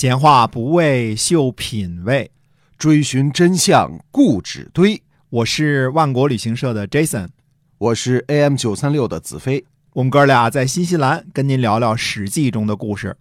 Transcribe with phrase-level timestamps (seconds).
[0.00, 2.30] 闲话不为秀品味，
[2.78, 5.02] 追寻真相固执堆。
[5.28, 7.26] 我是万国旅行社的 Jason，
[7.78, 9.64] 我是 AM 九三六的子飞。
[9.94, 13.16] 我们哥俩在新西兰跟您聊聊《史记》中的故事。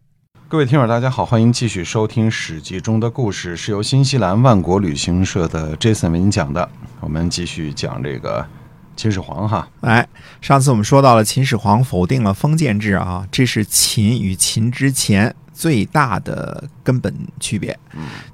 [0.48, 6.70] 各位听友，大家好，欢迎继续收听《史记》中的故事，是由新西兰万国旅行社的 Jason 为您讲的。
[7.00, 8.48] 我们继续讲这个
[8.96, 9.68] 秦始皇哈。
[9.82, 10.08] 哎，
[10.42, 17.78] 上次我们说到了秦始皇否定了封建制啊，这是秦与秦之前最大的根本区别。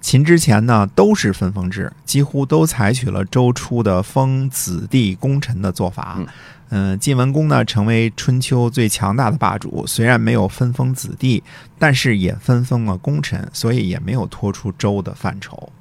[0.02, 6.20] 秦之前呢都是分封制，几乎都采取了周初的封子弟功臣的做法。
[6.70, 11.42] 嗯，晋文公呢成为春秋最强大的霸主，虽然没有分封子弟，
[11.80, 15.72] 但是也分封了功臣，所以也没有脱出周的范畴。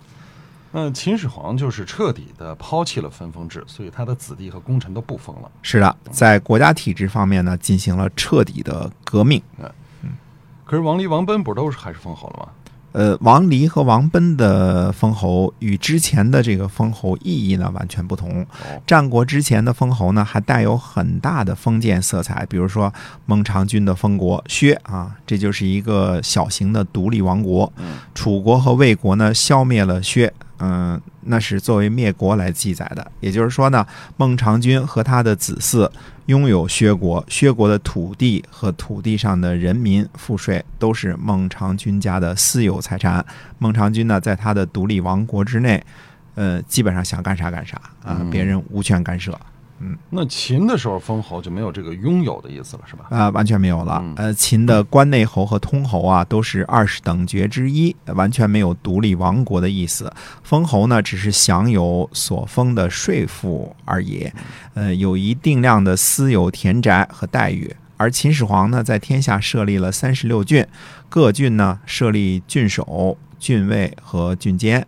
[0.71, 5.51] 那秦始皇就是彻底的抛弃了分封制，所以他的子弟和功臣都不封了。
[5.63, 9.43] 是的，在国家体制方面呢，进行了彻底的革命。
[10.65, 12.49] 可是王离、王贲不都是还是封侯了吗？
[12.93, 18.47] 呃，王离和王贲的封侯与之前的这个封侯意义呢完全不同。
[18.87, 22.93] 战国之前的封侯呢，还带有很大的封建色彩，比如说
[23.25, 27.73] 孟尝君的封国薛啊，这就是一个小型的独立王国。
[28.15, 33.11] 楚国和魏国呢，消灭了薛，嗯，那是作为灭国来记载的。
[33.21, 33.87] 也就是说呢，
[34.19, 35.91] 孟尝君和他的子嗣
[36.27, 43.25] 拥有薛国，薛国的土地和土地上的人民赋税都是孟尝君家的私有财产。
[43.59, 45.83] 孟尝君呢，在他的独立王国之内，
[46.35, 49.37] 呃，基本上想干啥干啥啊，别人无权干涉。
[50.11, 53.07] 那秦的时候封侯就没有这个拥有的意思了，是吧？
[53.11, 54.01] 啊、完全没有了。
[54.17, 60.13] 呃，秦的关内侯和通侯啊，都是二十等爵之一，完全没有独立王国的意思。
[60.45, 64.31] 封侯呢，只是享有所封的税赋而已，
[64.75, 67.75] 呃，有一定量的私有田宅和待遇。
[67.97, 70.65] 而秦始皇呢，在天下设立了三十六郡，
[71.09, 74.87] 各郡呢设立郡守、郡尉和郡监。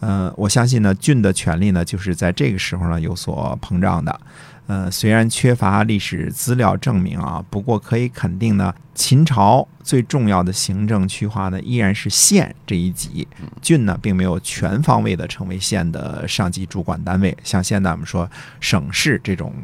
[0.00, 4.20] 呃，我相信呢，郡的权力呢，就是在这个时候呢有所膨胀的。
[4.66, 13.28] 呃，虽然缺乏历史资料证明啊，不过可以肯定呢，秦朝最重要的行政区划呢，依然是县这一级，
[13.62, 17.36] 郡呢并没有全方位的成为县的上级主管单位。
[17.44, 18.28] 像现在我们说
[18.58, 19.54] 省市这种，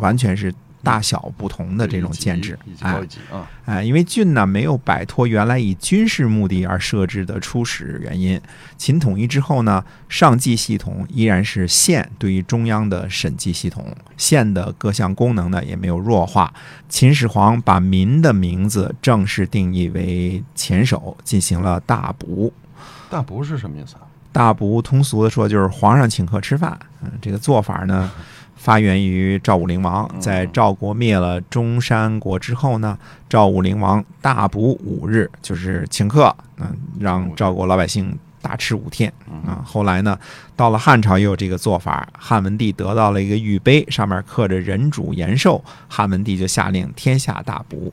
[0.00, 2.58] 完全是大小不同的这种建制，
[3.30, 3.48] 啊。
[3.64, 8.40] 哎，因为郡呢没有摆脱原来以军事目的而设置的初始原因，
[8.76, 13.86] 秦统一之后呢，上计系统依然是县对于中央的审计系统，
[14.16, 16.52] 县的各项功能呢也没有弱化。
[16.88, 22.52] 秦始皇把民的名字正式定义为前手，进行了大补。
[23.08, 24.02] 大补是什么意思啊？
[24.32, 28.10] 大补通俗的说就是皇上请客吃饭，嗯，这个做法呢。
[28.60, 39.10] 发源于赵武灵王，在赵国灭了中山国之后呢，赵武灵王大补五日，就是请客，嗯，让赵国老百姓大吃五天
[39.46, 39.64] 啊。
[39.64, 40.18] 后来呢，
[40.54, 47.90] 到了汉朝也有这个做法，汉文帝得到了一个玉杯，上面刻着人主延寿，汉文帝就下令天下大补。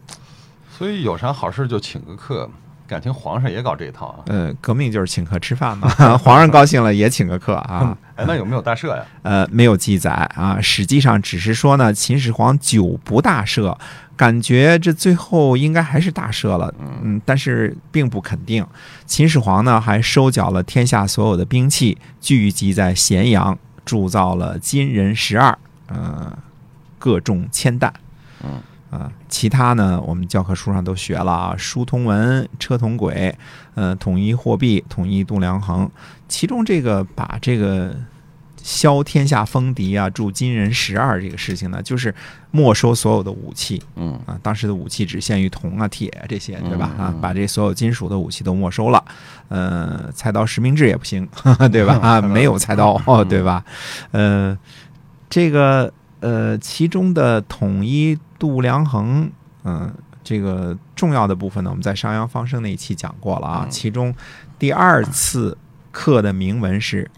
[0.69, 2.49] 所以有啥好事就请个客，
[2.87, 4.19] 感情皇上也搞这一套啊？
[4.27, 7.95] 呃，革命就是请客吃饭嘛， 皇上高兴了也请个客啊。
[8.15, 9.03] 哎，那有没有大赦呀？
[9.23, 10.59] 呃，没有记载啊。
[10.61, 13.77] 实际上只是说呢，秦始皇久不大赦，
[14.15, 16.73] 感觉这最后应该还是大赦了。
[17.03, 18.65] 嗯，但是并不肯定。
[19.05, 25.55] 秦始皇呢，还收缴了天下所有的兵器，聚集在咸阳，铸造了金人十二，
[25.87, 26.35] 呃，
[26.97, 27.93] 各重千担。
[28.43, 28.61] 嗯。
[28.89, 33.35] 啊，其他呢，我们教科书上都学了啊，书同文，车同轨，
[33.75, 35.89] 呃，统一货币，统一度量衡。
[36.29, 37.93] 其中这个把这个
[38.63, 42.15] 消天下风敌啊，铸金人十二这个事情呢，就是
[42.49, 43.81] 没收所有的武器。
[43.97, 46.89] 嗯啊，当时的武器只限于铜啊、铁这些，对吧？
[46.97, 49.03] 啊，把这所有金属的武器都没收了。
[49.49, 51.27] 呃，菜刀实名制也不行，
[51.71, 51.99] 对吧？
[52.01, 53.65] 啊，没有菜刀，对吧？
[54.11, 54.57] 呃，
[55.29, 55.91] 这个。
[56.19, 59.29] 呃，其中的统一度量衡，
[59.63, 59.93] 嗯，
[60.23, 63.67] 这个重要的部分呢，我们在商鞅方生那一期讲过了啊。
[63.69, 64.13] 其中
[64.57, 65.57] 第二次
[65.91, 67.09] 刻的铭文是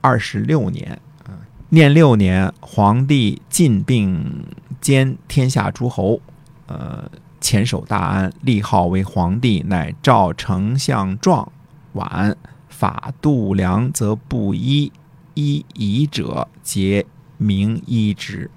[0.00, 1.34] 二十六年，嗯，
[1.68, 4.44] 念六年，皇帝进并
[4.80, 6.20] 兼天下诸侯，
[6.66, 7.10] 呃，
[7.40, 11.50] 前守大安，立号为皇帝，乃赵丞相状
[11.92, 12.36] 晚
[12.68, 14.92] 法度量则不一，
[15.34, 17.06] 一以者皆。
[17.42, 18.50] 名一之，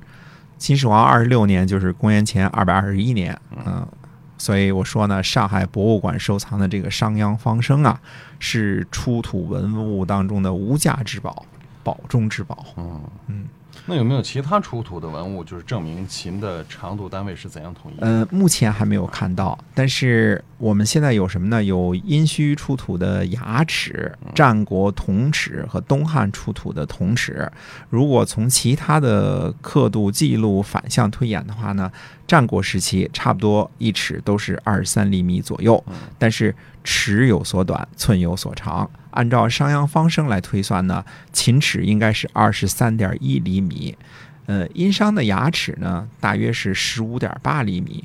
[0.63, 3.85] 秦始皇二十六年就是公元前二百二十一年，嗯，
[4.37, 7.99] 所以我说呢，上海博物馆收藏的这个商鞅方生啊，
[8.39, 11.45] 是出土文物当中的无价之宝，
[11.83, 12.65] 宝中之宝。
[12.77, 13.45] 嗯嗯，
[13.85, 17.99] 那有没有其他出土的文物，就是证明秦的长度单位是怎样统一？
[17.99, 21.61] 呃，目前还没有看到，但是我们现在有什么呢？
[21.61, 27.51] 有殷墟出土的牙齿、战国铜齿和东汉出土的铜齿。
[27.89, 31.91] 如果从其他的刻度记录反向推演的话呢，
[32.25, 35.83] 战国时期差不多一尺都是二十三厘米左右，
[36.17, 36.55] 但是
[36.85, 38.89] 尺有所短，寸有所长。
[39.13, 43.95] 按照商鞅方升来推算呢，秦齿应该是二十三点一厘米，
[44.45, 48.03] 呃，殷商的牙齿呢大约是十五点八厘米。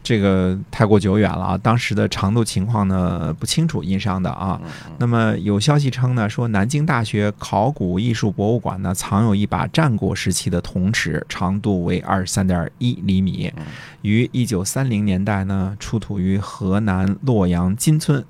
[0.00, 4.58] 这个太过久远了啊，当时的长度情况呢不清楚，殷商的啊。
[4.98, 13.52] 那么有消息称呢，说南京大学考古艺术博物馆呢藏有一把战国时期的铜尺，长度为二十三点一厘米，
[14.00, 18.24] 于一九三零年代呢出土于河南洛阳金村。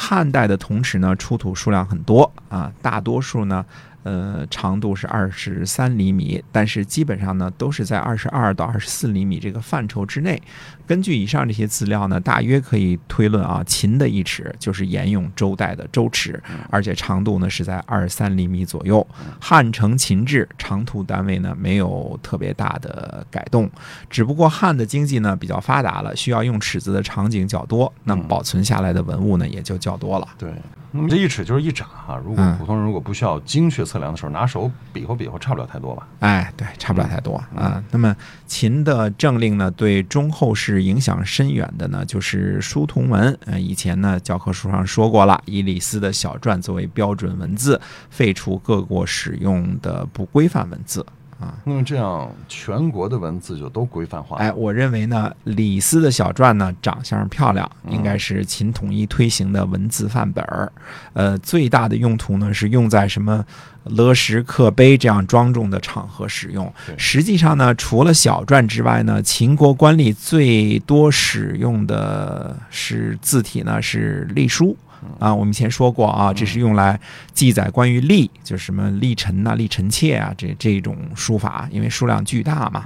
[0.00, 3.66] 汉代的铜尺呢出土数量很多啊，大多数呢。
[4.04, 10.40] 呃，长度是二十三厘米，但是基本上呢都是在二十二到二十四厘米这个范畴之内。
[10.86, 19.06] 根据以上这些资料呢，大约可以推论啊，秦的一尺就是沿用周代的周尺，而且长度呢是在二十三厘米左右。
[19.38, 23.70] 汉承秦制，长途单位呢没有特别大的改动，
[24.08, 30.28] 只不过汉的经济呢比较发达了，需要用尺子的场景较多，那么保存下来的文物呢也就较多了。
[30.38, 30.50] 对。
[30.90, 32.18] 那么这一尺就是一掌啊！
[32.24, 36.08] 如果普通人如果不需要精确测量的时候，拿手比划比划，差不了太多吧？
[36.20, 37.82] 哎，对，差不了太多啊。
[37.90, 43.38] 那么秦的政令呢，对中后世影响深远的呢，就是书同文。
[43.44, 51.04] 呃，以前呢教科书上说过了，以李斯的小篆作为标准文字，废除各国使用的不规范文字。
[51.40, 54.38] 啊，那么这样全国的文字就都规范化。
[54.38, 60.72] 哎，我认为呢，李斯的小篆呢，长相漂亮，应该是秦统一推行的文字范本儿。
[61.12, 63.44] 呃，最大的用途呢，是用在什么
[63.84, 66.72] 勒石刻碑这样庄重的场合使用。
[66.96, 74.76] 实际上呢，除了小篆之外呢，秦国官吏最多使用的是字体呢，是隶书。
[75.18, 76.98] 啊，我们以前说过啊，这是用来
[77.32, 82.84] 记载关于历，就是什么历臣呐、历臣妾啊，这这种书法，因为数量巨大嘛。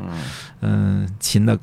[0.60, 1.58] 嗯，秦的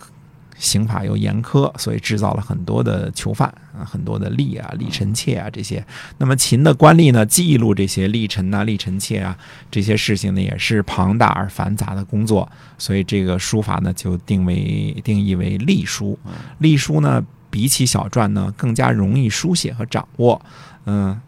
[0.58, 5.86] 刑法又严苛，所以制造了很多的囚犯啊，很多的吏啊、历臣妾啊这些。
[6.18, 9.38] 那么秦的官吏呢，记录这些历臣呐、历臣妾啊
[9.72, 16.18] 这些事情呢，也是庞大而繁杂的工作，所以这个书法呢，就定为定义为隶书。
[16.58, 17.26] 隶书呢。
[17.50, 20.42] 比起小篆呢，更加容易书写和掌握，
[20.86, 21.20] 嗯，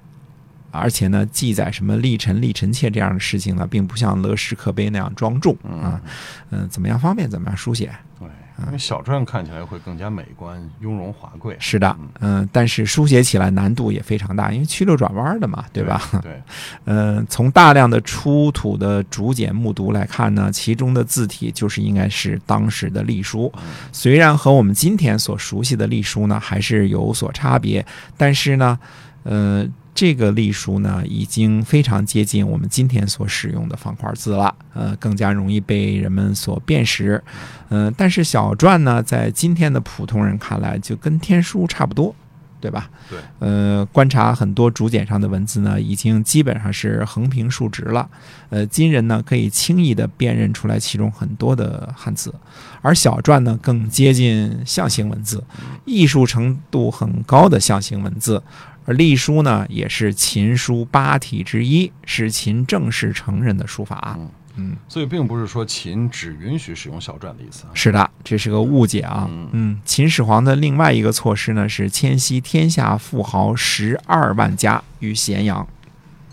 [0.72, 6.02] 而且呢，记载什么立臣、立臣妾这样的事情呢，并不像乐石刻碑那样庄重啊，
[6.50, 7.92] 嗯，怎么样方便怎么样书写。
[8.20, 8.28] 对。
[8.68, 11.56] 因为小篆看起来会更加美观、雍容华贵。
[11.60, 16.02] 是的，嗯，但是书写起来难度也非常大，因为曲溜转弯的嘛，对吧？
[16.22, 16.42] 对，
[16.86, 23.52] 嗯，从大量的出土的竹简木牍来看呢，其中的字体就是应该是当时的隶书。
[23.92, 27.86] 虽然和我们今天所熟悉的隶书呢还是有所差别，
[28.18, 28.80] 但是呢，
[29.24, 29.68] 呃。
[30.02, 37.24] 这个隶书呢，已经非常接近我们今天所使用的方块字了，呃，更加容易被人们所辨识，
[37.70, 42.16] 嗯，但是小篆呢，在今天的普通人看来，就跟天书差不多，
[42.60, 42.90] 对吧？
[43.12, 48.10] 对，呃，观察很多竹简上的文字呢，已经基本上是横平竖直了，
[48.50, 52.34] 呃，今人呢可以轻易的辨认出来其中很多的汉字，
[52.82, 55.44] 而小篆呢更接近象形文字，
[55.86, 58.42] 艺术程度很高的象形文字。
[58.86, 64.18] 而隶书呢，也是秦书八体之一，是秦正式承认的书法。
[64.56, 67.66] 嗯，所以并不是说秦只允许使用小篆的意思。
[67.74, 69.30] 是的，这是个误解啊。
[69.52, 75.66] 嗯，秦始皇的另外一个措施呢，是迁徙天下富豪十二万家于咸阳。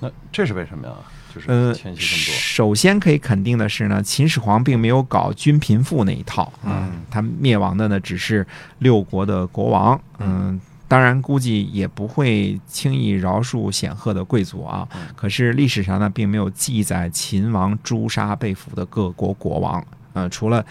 [0.01, 0.95] 那这是为什么呀？
[1.33, 2.35] 就是迁徙这么多。
[2.35, 6.53] 首先可以肯定的是呢，秦始皇并没有搞均贫富那一套。
[6.65, 8.45] 嗯，他灭亡的呢，只是
[8.79, 10.01] 六国的国王。
[10.19, 10.59] 嗯。
[10.89, 14.89] 当然，估计也不会轻易饶恕显赫的贵族啊。
[15.15, 19.85] 可是历史上呢，并没有记载秦王诛杀被俘的各国国王。
[20.15, 20.65] 呃，除了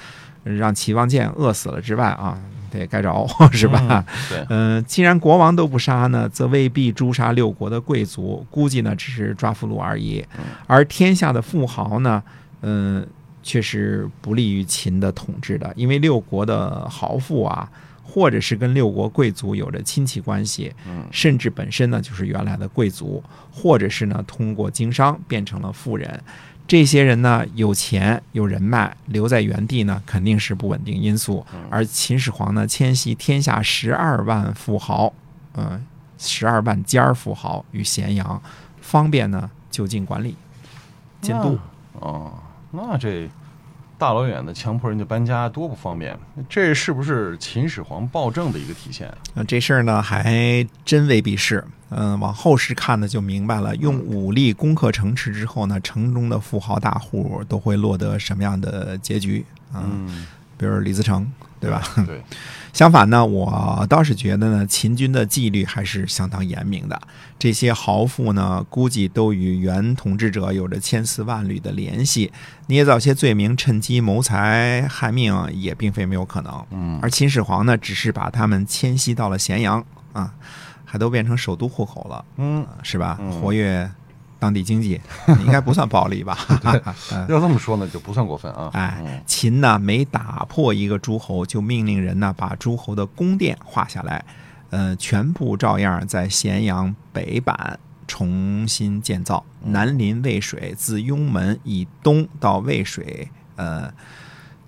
[0.44, 2.36] 让齐王建饿死了之外啊，
[2.72, 4.04] 得该着 是吧？
[4.28, 4.44] 对。
[4.50, 8.44] 嗯，既然国王都不杀呢，则未必诛杀六国的贵族。
[8.50, 10.26] 估计呢，只是抓俘虏而已。
[10.66, 12.24] 而天下的富豪呢，
[12.62, 13.08] 嗯，
[13.44, 17.70] 却是不利于秦的统治的，因为六国的豪富啊。
[18.10, 20.74] 或者是跟六国贵族有着亲戚关系，
[21.12, 23.22] 甚至本身呢就是原来的贵族，
[23.52, 26.24] 或者是呢通过经商变成了富人。
[26.66, 31.46] 这些人呢有钱有人脉，留在原地呢肯定是不稳定因素。
[31.70, 35.14] 而秦始皇呢迁徙天下十二万富豪，
[35.56, 35.86] 嗯，
[36.18, 38.42] 十二万家富豪与咸阳，
[38.82, 40.36] 方便呢就近管理、
[41.22, 41.60] 监督。
[42.00, 42.34] 哦。
[42.72, 43.30] 那这
[43.98, 46.18] 大老远的强迫人家搬家，多不方便。
[46.48, 49.12] 这是不是秦始皇暴政的一个体现？
[49.34, 51.64] 那，这事儿呢还真未必是。
[51.90, 53.76] 嗯，往后世看呢，就明白了。
[53.78, 59.44] 用武力攻克城池之后呢，城中的富豪大户都会落得什么样的结局？
[59.74, 60.28] 嗯，
[60.58, 61.26] 比如李自成，
[61.60, 61.82] 对吧？
[62.06, 62.22] 对。
[62.74, 67.02] 相反呢，我倒是觉得呢，秦军的纪律还是相当严明的。
[67.40, 72.32] 这些豪富呢，估计都与原统治者有着千丝万缕的联系，
[72.68, 76.66] 捏造些罪名，趁机谋财害命，也并非没有可能。
[76.70, 79.84] 嗯，而秦始皇呢，只是把他们迁徙到了咸阳
[80.14, 80.32] 啊，
[80.86, 83.18] 还都变成首都户口了，嗯，是吧？
[83.20, 83.90] 嗯活跃
[84.40, 85.00] 当地经济，
[85.46, 86.38] 应该不算暴利吧？
[87.12, 88.70] 嗯要这么说呢，就不算过分啊。
[88.74, 94.24] 哎嗯，秦呢每打破一个诸侯，就命令人呢把诸侯的宫殿画下来，
[94.70, 103.92] 呃，全部照样在咸阳北板重新建造，南临渭水，自雍门以东到渭水，呃，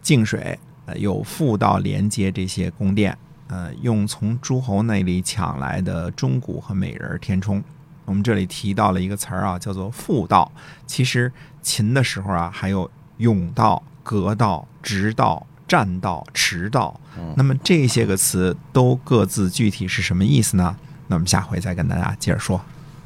[0.02, 7.64] 泾水，呃，有复道连接这些宫殿，呃，用从诸侯那里抢来的钟鼓和美人儿填充。
[8.10, 10.52] 我们这里提到了一个词儿啊，叫做复道。
[10.88, 12.90] 其实秦的时候啊，还有
[13.20, 17.00] 甬道、阁道、直道、栈道、驰道。
[17.16, 20.76] 嗯那么这些个词都各自具体是什么意思呢？
[21.06, 22.60] 那我们下回再跟大家接着说。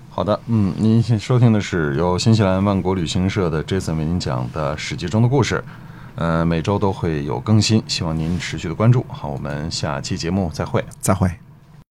[0.10, 5.62] 好的，嗯，您现收听的是由新西兰万国旅行社的 Jason 为您讲的《史记》中的故事，
[6.16, 9.06] 呃，每周都会有更新，希望您持续的关注。
[9.10, 10.86] 好，我们下期节目再会。
[11.02, 11.43] 再会。